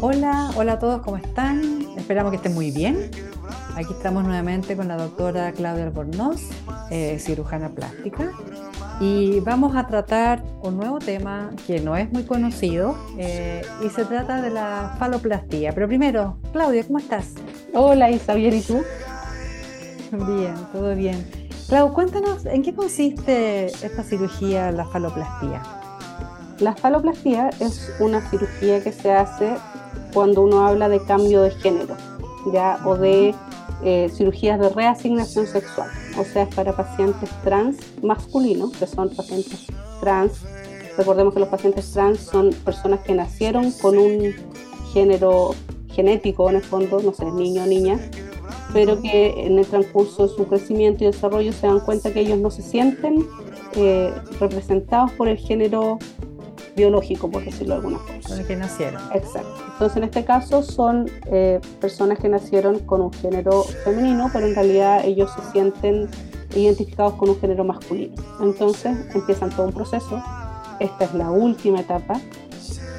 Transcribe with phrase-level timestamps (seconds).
[0.00, 1.84] Hola, hola a todos, ¿cómo están?
[1.96, 3.10] Esperamos que estén muy bien.
[3.74, 6.40] Aquí estamos nuevamente con la doctora Claudia Albornoz,
[6.90, 8.30] eh, cirujana plástica,
[9.00, 14.04] y vamos a tratar un nuevo tema que no es muy conocido eh, y se
[14.04, 15.72] trata de la faloplastía.
[15.72, 17.32] Pero primero, Claudia, ¿cómo estás?
[17.74, 18.84] Hola Isabel, ¿y tú?
[20.12, 21.28] Bien, todo bien.
[21.66, 25.60] Claudia, cuéntanos, ¿en qué consiste esta cirugía, la faloplastía?
[26.60, 29.56] La faloplastía es una cirugía que se hace
[30.12, 31.96] cuando uno habla de cambio de género,
[32.52, 33.34] ya o de
[33.84, 39.66] eh, cirugías de reasignación sexual, o sea, es para pacientes trans masculinos, que son pacientes
[40.00, 40.40] trans.
[40.96, 44.34] Recordemos que los pacientes trans son personas que nacieron con un
[44.92, 45.54] género
[45.90, 47.98] genético, en el fondo, no sé, niño o niña,
[48.72, 52.38] pero que en el transcurso de su crecimiento y desarrollo se dan cuenta que ellos
[52.38, 53.26] no se sienten
[53.76, 55.98] eh, representados por el género
[56.78, 58.22] biológico, por decirlo de alguna forma.
[58.26, 59.02] Con el que nacieron.
[59.12, 59.54] Exacto.
[59.72, 64.54] Entonces, en este caso son eh, personas que nacieron con un género femenino, pero en
[64.54, 66.08] realidad ellos se sienten
[66.54, 68.14] identificados con un género masculino.
[68.40, 70.22] Entonces, empiezan todo un proceso.
[70.80, 72.20] Esta es la última etapa,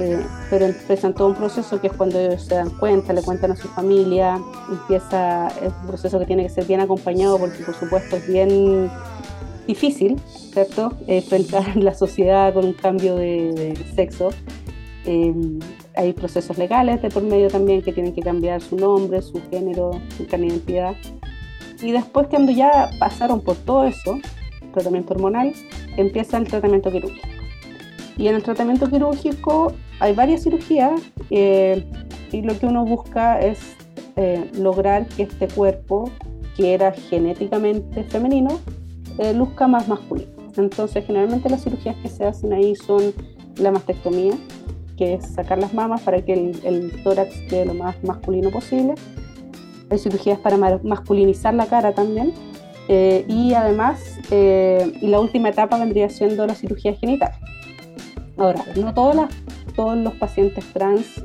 [0.00, 3.52] eh, pero empiezan todo un proceso que es cuando ellos se dan cuenta, le cuentan
[3.52, 7.74] a su familia, empieza, es un proceso que tiene que ser bien acompañado porque por
[7.74, 8.90] supuesto es bien
[9.66, 10.18] difícil,
[10.52, 10.92] ¿cierto?
[11.06, 14.30] Enfrentar la sociedad con un cambio de, sexo.
[15.04, 15.58] Em,
[15.94, 20.00] hay procesos legales de por medio también que tienen que cambiar su nombre, su género,
[20.16, 20.96] su de identidad.
[21.80, 24.18] Y después cuando ya pasaron por todo eso,
[24.76, 25.54] tratamiento hormonal,
[25.96, 27.28] empieza el tratamiento quirúrgico.
[28.18, 31.84] Y en el tratamiento quirúrgico hay varias cirugías eh,
[32.32, 33.58] y lo que uno busca es
[34.16, 36.10] eh, lograr que este cuerpo,
[36.56, 38.58] que era genéticamente femenino,
[39.18, 40.30] eh, luzca más masculino.
[40.56, 43.12] Entonces, generalmente las cirugías que se hacen ahí son
[43.56, 44.34] la mastectomía,
[44.96, 48.94] que es sacar las mamas para que el, tórax quede lo más masculino posible.
[49.90, 52.32] Hay cirugías para masculinizar la cara también.
[52.88, 57.32] Eh, y además, eh, y la última etapa vendría siendo la cirugía genital.
[58.36, 59.30] Ahora, no todas
[59.74, 61.22] todos los pacientes trans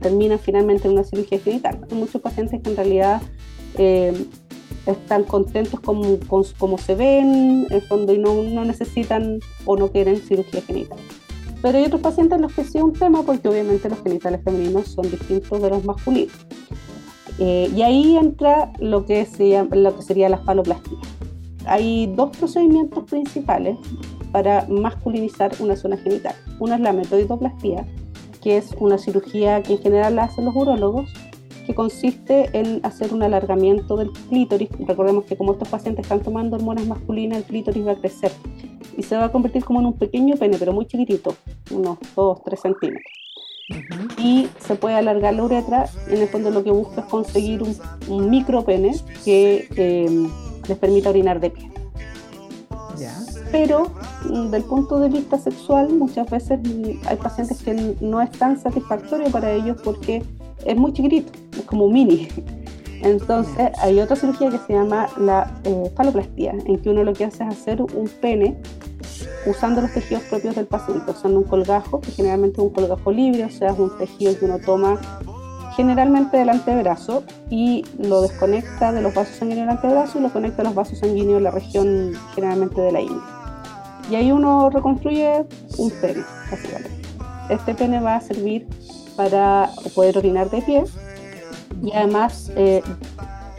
[0.00, 1.80] terminan finalmente en una cirugía genital.
[1.88, 3.22] Hay muchos pacientes que en realidad
[4.86, 6.18] están contentos como,
[6.58, 10.98] como, se ven, en fondo, y no, no, necesitan o no quieren cirugía genital.
[11.62, 14.40] Pero hay otros pacientes en los que sí es un tema, porque obviamente los genitales
[14.42, 16.34] femeninos son distintos de los masculinos.
[17.38, 19.26] Eh, y ahí entra lo que,
[19.72, 20.98] lo que sería la faloplastía.
[21.66, 23.76] Hay dos procedimientos principales
[24.32, 26.34] para masculinizar una zona genital.
[26.58, 27.86] Una es la metoidoplastía,
[28.42, 31.12] que es una cirugía que en general la hacen los urólogos
[31.66, 34.68] que consiste en hacer un alargamiento del clítoris.
[34.86, 38.32] Recordemos que como estos pacientes están tomando hormonas masculinas, el clítoris va a crecer
[38.96, 41.34] y se va a convertir como en un pequeño pene, pero muy chiquitito,
[41.70, 43.04] unos 2-3 centímetros.
[44.18, 45.84] Y se puede alargar la uretra.
[46.08, 47.76] En el fondo lo que busca es conseguir un,
[48.08, 48.94] un micro pene
[49.24, 50.28] que eh,
[50.68, 51.70] les permita orinar de pie.
[53.50, 53.90] Pero
[54.28, 56.60] mm, del punto de vista sexual, muchas veces
[57.06, 60.22] hay pacientes que no es tan satisfactorio para ellos porque
[60.64, 61.32] es muy chiquitito,
[61.70, 62.28] como mini.
[63.02, 67.24] Entonces hay otra cirugía que se llama la eh, faloplastía, en que uno lo que
[67.24, 68.58] hace es hacer un pene
[69.46, 73.44] usando los tejidos propios del paciente, usando un colgajo, que generalmente es un colgajo libre,
[73.44, 75.00] o sea, es un tejido que uno toma
[75.76, 80.60] generalmente del antebrazo y lo desconecta de los vasos sanguíneos del antebrazo y lo conecta
[80.60, 83.22] a los vasos sanguíneos de la región generalmente de la ingle.
[84.10, 85.46] Y ahí uno reconstruye
[85.78, 86.90] un pene, básicamente.
[87.48, 88.66] Este pene va a servir
[89.16, 90.84] para poder orinar de pie
[91.82, 92.82] y además eh,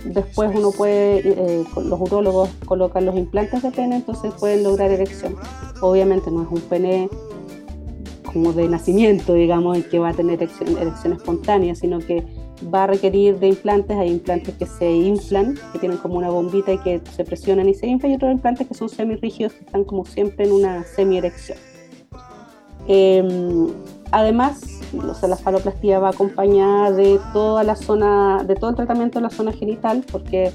[0.06, 5.36] después uno puede, eh, los urólogos colocan los implantes de pene, entonces pueden lograr erección.
[5.82, 7.10] Obviamente no es un pene
[8.32, 12.26] como de nacimiento, digamos, el que va a tener erección, erección espontánea, sino que
[12.74, 16.72] va a requerir de implantes, hay implantes que se inflan, que tienen como una bombita
[16.74, 19.84] y que se presionan y se inflan, y otros implantes que son semirrígidos, que están
[19.84, 21.58] como siempre en una semi-erección.
[22.88, 23.68] Em,
[24.12, 29.20] además, o sea, la faloplastía va acompañada de toda la zona, de todo el tratamiento
[29.20, 30.52] de la zona genital, porque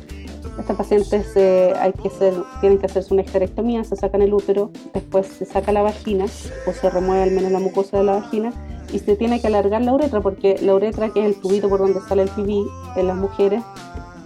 [0.58, 5.72] estos pacientes hacer, tienen que hacerse una esterectomía, se sacan el útero, después se saca
[5.72, 6.24] la vagina
[6.66, 8.52] o se remueve al menos la mucosa de la vagina
[8.92, 11.80] y se tiene que alargar la uretra porque la uretra, que es el tubito por
[11.80, 12.64] donde sale el pipí
[12.96, 13.62] en las mujeres,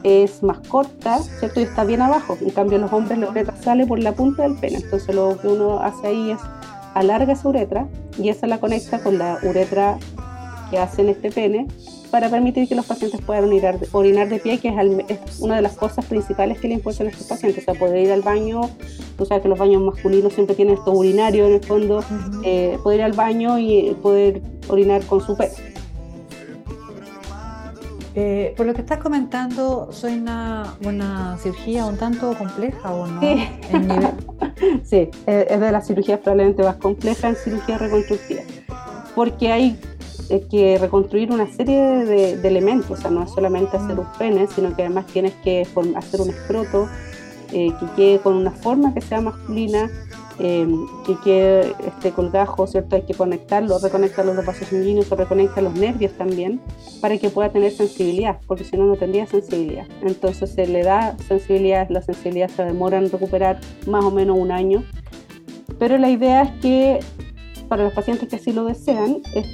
[0.03, 1.61] es más corta, ¿cierto?
[1.61, 2.37] Y está bien abajo.
[2.41, 4.77] En cambio, en los hombres la uretra sale por la punta del pene.
[4.77, 6.41] Entonces, lo que uno hace ahí es
[6.95, 7.87] alarga esa uretra
[8.21, 9.99] y esa la conecta con la uretra
[10.71, 11.67] que hace en este pene
[12.11, 15.77] para permitir que los pacientes puedan orinar, orinar de pie, que es, una de las
[15.77, 17.63] cosas principales que le importan a estos pacientes.
[17.63, 18.63] O sea, poder ir al baño,
[19.17, 22.03] tú sabes que los baños masculinos siempre tienen esto urinario en el fondo,
[22.45, 25.70] eh, poder ir al baño y poder orinar con su pene.
[28.15, 33.21] Eh, por lo que estás comentando, ¿soy una, una cirugía un tanto compleja o no?
[33.21, 33.49] Sí,
[34.85, 38.43] sí es de las cirugías probablemente más complejas en cirugía reconstructiva,
[39.15, 39.79] porque hay
[40.31, 44.47] eh, que reconstruir una serie de, elementos, o sea, no es solamente hacer un pene,
[44.47, 45.67] sino que además tienes que
[45.97, 46.89] hacer un escroto
[47.53, 49.91] eh, que quede con una forma que sea masculina,
[50.43, 50.67] eh,
[51.07, 52.97] que quede este colgajo, ¿cierto?
[52.97, 56.63] Hay que conectarlo, reconectar los vasos sanguíneos o reconectar los nervios también
[57.03, 59.87] para que pueda tener sensibilidad, porque si no, no tendría sensibilidad.
[60.01, 64.51] Entonces se le da sensibilidad, la sensibilidad se demora en recuperar más o menos un
[64.51, 64.83] año,
[65.79, 67.01] pero la idea es que
[67.69, 69.47] para los pacientes que así lo desean, es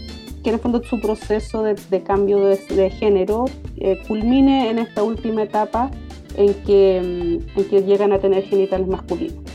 [0.44, 3.46] que en el fondo su proceso de, cambio de, género
[3.78, 5.90] eh, culmine en esta última etapa
[6.36, 9.45] en que, mm, en que llegan a tener genitales masculinos.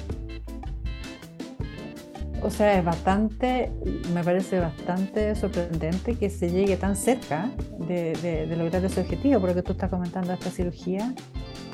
[2.43, 3.71] O sea, es bastante,
[4.13, 7.49] me parece bastante sorprendente que se llegue tan cerca
[7.87, 11.13] de, lograr ese objetivo, porque tú estás comentando esta cirugía.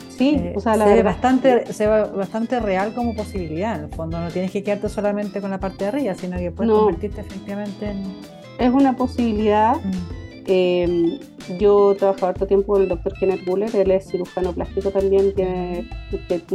[0.10, 3.78] Sí, eh, o sea, la se, ve bastante, se ve bastante real como posibilidad.
[3.78, 6.52] En el fondo, no tienes que quedarte solamente con la parte de arriba, sino que
[6.52, 8.16] puedes convertirte efectivamente en.
[8.58, 9.76] Es una posibilidad.
[9.76, 10.27] Mm.
[10.50, 11.20] Eh,
[11.60, 15.86] yo trabajado harto tiempo con el doctor Kenneth Buller, él es cirujano plástico también, que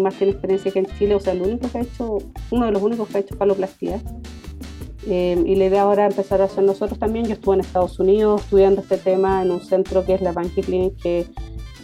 [0.00, 2.18] más tiene experiencia que en Chile, o sea, el único que ha hecho,
[2.50, 4.00] uno de los únicos que ha hecho faloplastia.
[5.06, 7.26] Eh, y la idea ahora empezar a hacer nosotros también.
[7.26, 10.62] Yo estuve en Estados Unidos estudiando este tema en un centro que es la Banky
[10.62, 11.26] Clinic, que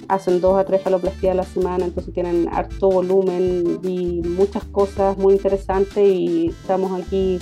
[0.09, 5.19] hacen dos a tres faloplastías a la semana, entonces tienen harto volumen y muchas cosas
[5.19, 7.39] muy interesantes y estamos aquí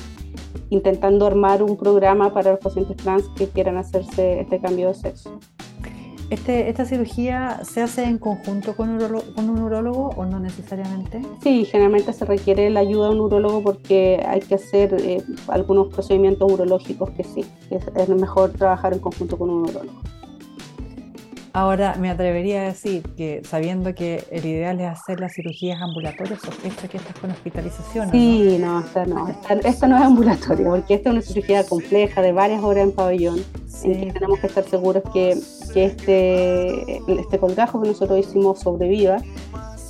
[0.70, 5.38] intentando armar un programa para los pacientes trans que quieran hacerse este cambio de sexo.
[6.28, 10.40] Este, ¿Esta cirugía se hace en conjunto con un, urólogo, con un urólogo o no
[10.40, 11.22] necesariamente?
[11.40, 15.86] Sí, generalmente se requiere la ayuda de un urólogo porque hay que hacer eh, algunos
[15.88, 20.00] procedimientos urológicos que sí, es mejor trabajar en conjunto con un urólogo.
[21.56, 26.38] Ahora, me atrevería a decir que sabiendo que el ideal es hacer las cirugías ambulatorias,
[26.42, 28.10] sospecho que estás con hospitalización.
[28.10, 29.26] Sí, no, esta no,
[29.64, 33.42] esta, no es ambulatoria, porque esta es una cirugía compleja de varias horas en pabellón,
[33.84, 35.34] en que tenemos que estar seguros que,
[35.72, 39.16] que este, este colgajo que nosotros hicimos sobreviva.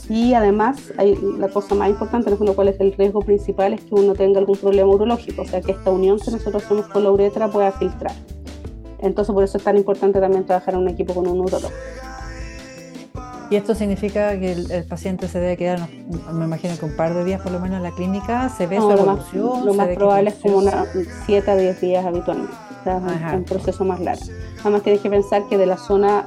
[0.09, 3.93] Y además, hay, la cosa más importante, no cuál es el riesgo principal, es que
[3.93, 7.11] uno tenga algún problema urológico, o sea, que esta unión que nosotros hacemos con la
[7.11, 8.13] uretra pueda filtrar.
[8.99, 11.73] Entonces por eso es tan importante también trabajar en un equipo con un urólogo.
[13.49, 15.89] Y esto significa que el, paciente se debe quedar,
[16.33, 18.79] me imagino que un par de días por lo menos en la clínica, se ve
[18.79, 19.65] su evolución.
[19.65, 20.85] Lo más, probable es como una
[21.27, 24.25] 7 a 10 días habitualmente, o sea, un proceso más largo.
[24.63, 26.27] Además tienes que pensar que de la zona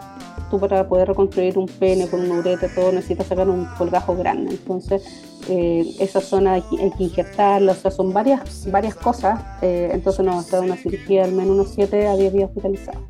[0.50, 4.52] tú para poder reconstruir un pene con un uretra, todo necesitas sacar un colgajo grande.
[4.52, 5.04] Entonces,
[5.48, 6.64] eh, esa zona hay,
[6.98, 9.40] que injertarla, o sea, son varias, varias cosas.
[9.62, 13.02] Eh, entonces, nos a una cirugía al menos unos 7 a 10 días hospitalizados.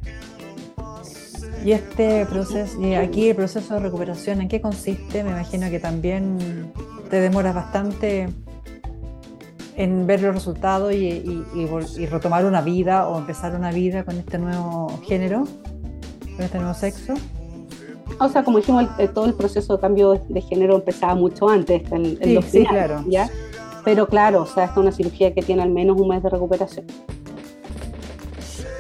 [1.66, 5.24] Y este proceso, y aquí el proceso de recuperación, ¿en qué consiste?
[5.24, 6.72] Me imagino que también
[7.10, 8.30] te demoras bastante
[9.76, 14.38] en ver los resultados y, y, retomar una vida o empezar una vida con este
[14.38, 15.46] nuevo género
[16.44, 17.14] este nuevo sexo?
[18.20, 22.36] O sea, como dijimos, todo el proceso de cambio de género empezaba mucho antes, en,
[22.36, 23.04] los sí, claro.
[23.08, 23.30] ¿ya?
[23.86, 26.30] Pero claro, o sea, esta es una cirugía que tiene al menos un mes de
[26.30, 26.86] recuperación.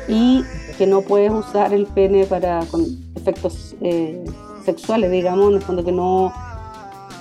[0.07, 0.43] Y
[0.77, 4.23] que no puedes usar el pene para con efectos eh,
[4.65, 6.33] sexuales, digamos, en el fondo que no...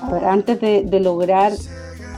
[0.02, 1.52] A ver, antes de, de lograr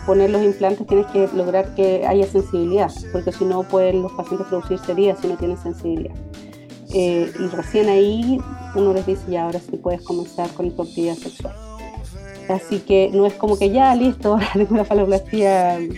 [0.07, 4.47] poner los implantes tienes que lograr que haya sensibilidad, porque si no pueden los pacientes
[4.49, 6.15] producir heridas si no tienen sensibilidad.
[6.93, 8.41] Eh, y recién ahí
[8.75, 11.55] uno les dice, ya ahora sí puedes comenzar con tu actividad sexual.
[12.49, 15.91] Así que no es como que ya listo, ahora tengo la faloplastía, eh,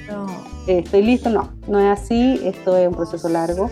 [0.67, 3.71] estoy listo, no, no es así, esto es un proceso largo,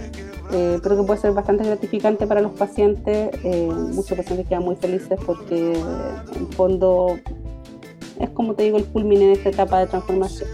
[0.53, 5.19] eh, pero que puede ser bastante gratificante para los pacientes, muchos pacientes quedan muy felices
[5.25, 5.79] porque
[6.37, 7.19] en fondo
[8.19, 10.49] es como te digo el culmine de esta etapa de transformación.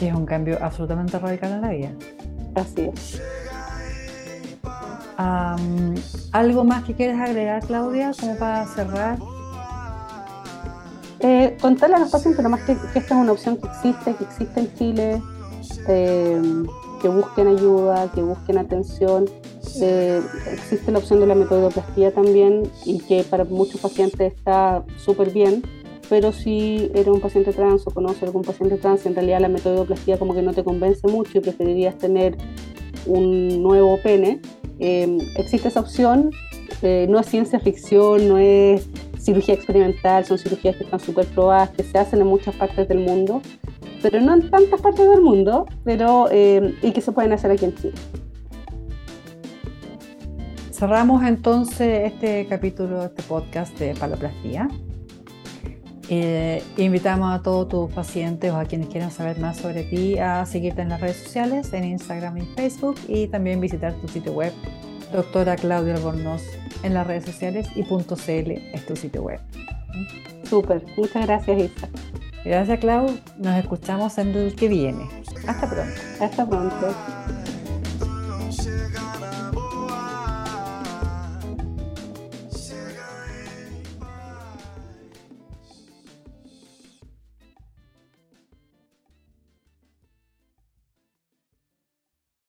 [0.00, 1.92] Y es un cambio absolutamente radical en la vida.
[2.54, 3.20] Así es.
[5.16, 9.18] ¿Algo más que quieres agregar, Claudia, como para cerrar?
[11.20, 14.24] Eh, contarle a los pacientes nomás que, que, esta es una opción que existe, que
[14.24, 15.22] existe en Chile,
[15.88, 16.42] eh,
[17.00, 19.26] que busquen ayuda, que busquen atención.
[19.80, 25.30] Eh, existe la opción de la metodoplastia también y que para muchos pacientes está súper
[25.30, 25.62] bien,
[26.08, 30.18] pero si eres un paciente trans o conoces algún paciente trans, en realidad la metodoplastia
[30.18, 32.36] como que no te convence mucho y preferirías tener
[33.06, 34.40] un nuevo pene,
[34.78, 36.30] Em, existe esa opción,
[36.82, 38.88] eh, no es ciencia ficción, no es
[39.18, 42.98] cirugía experimental, son cirugías que están súper probadas, que se hacen en muchas partes del
[42.98, 43.40] mundo,
[44.02, 47.64] pero no en tantas partes del mundo, pero, em, y que se pueden hacer aquí
[47.64, 47.94] en Chile.
[50.84, 54.68] cerramos entonces este capítulo, este podcast de paloplastía.
[56.10, 60.44] Eh, invitamos a todos tus pacientes o a quienes quieran saber más sobre ti a
[60.44, 64.52] seguirte en las redes sociales, en Instagram y Facebook, y también visitar tu sitio web,
[65.12, 66.42] doctora Claudia Albornoz,
[66.82, 69.40] en las redes sociales y .cl es tu sitio web.
[70.44, 71.88] Súper, muchas gracias Isa.
[72.44, 73.06] Gracias Clau,
[73.38, 75.08] nos escuchamos en el que viene.
[75.46, 76.00] Hasta pronto.
[76.20, 76.94] Hasta pronto.